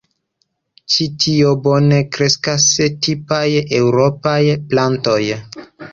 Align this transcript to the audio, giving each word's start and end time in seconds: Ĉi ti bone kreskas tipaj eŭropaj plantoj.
Ĉi 0.93 1.05
ti 1.23 1.33
bone 1.67 1.99
kreskas 2.17 2.65
tipaj 3.09 3.45
eŭropaj 3.81 4.39
plantoj. 4.73 5.21